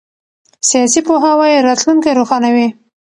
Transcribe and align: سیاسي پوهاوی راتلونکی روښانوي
سیاسي 0.69 1.01
پوهاوی 1.07 1.63
راتلونکی 1.67 2.11
روښانوي 2.17 2.67